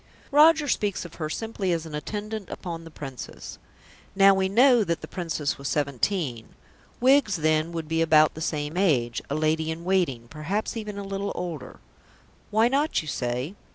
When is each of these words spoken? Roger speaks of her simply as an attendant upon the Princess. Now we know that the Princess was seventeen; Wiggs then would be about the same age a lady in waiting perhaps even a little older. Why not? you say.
Roger 0.31 0.67
speaks 0.67 1.05
of 1.05 1.13
her 1.21 1.29
simply 1.29 1.71
as 1.71 1.85
an 1.85 1.93
attendant 1.93 2.49
upon 2.49 2.85
the 2.85 2.89
Princess. 2.89 3.59
Now 4.15 4.33
we 4.33 4.49
know 4.49 4.83
that 4.83 5.01
the 5.01 5.07
Princess 5.07 5.59
was 5.59 5.67
seventeen; 5.67 6.55
Wiggs 6.99 7.35
then 7.35 7.71
would 7.73 7.87
be 7.87 8.01
about 8.01 8.33
the 8.33 8.41
same 8.41 8.77
age 8.77 9.21
a 9.29 9.35
lady 9.35 9.69
in 9.69 9.83
waiting 9.85 10.27
perhaps 10.27 10.75
even 10.75 10.97
a 10.97 11.03
little 11.03 11.31
older. 11.35 11.79
Why 12.49 12.67
not? 12.67 13.03
you 13.03 13.07
say. 13.07 13.53